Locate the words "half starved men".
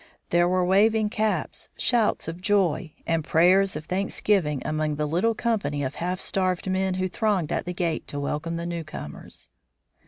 6.01-6.95